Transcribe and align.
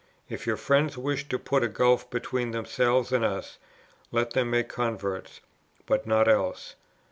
If 0.31 0.47
your 0.47 0.57
friends 0.57 0.97
wish 0.97 1.29
to 1.29 1.37
put 1.37 1.61
a 1.61 1.67
gulf 1.67 2.09
between 2.09 2.49
themselves 2.49 3.11
and 3.11 3.23
us, 3.23 3.59
let 4.11 4.31
them 4.31 4.49
make 4.49 4.67
converts, 4.67 5.41
but 5.85 6.07
not 6.07 6.27
else. 6.27 6.73